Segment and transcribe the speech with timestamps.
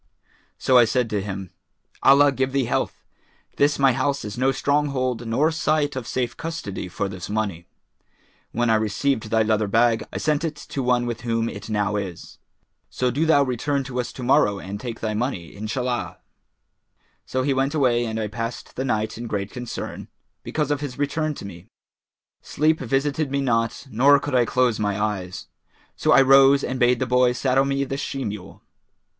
[0.57, 1.51] So I said to him,
[2.01, 3.03] 'Allah give thee health!
[3.57, 7.67] This my house is no stronghold nor site of safe custody for this money.
[8.51, 11.97] When I received thy leather bag, I sent it to one with whom it now
[11.97, 12.39] is;
[12.89, 16.15] so do thou return to us to morrow and take thy money, Inshallah!'[FN#418]
[17.27, 20.07] So he went away and I passed the night in great concern,
[20.41, 21.67] because of his return to me;
[22.41, 25.45] sleep visited me not nor could I close my eyes;
[25.95, 28.63] so I rose and bade the boy saddle me the she mule.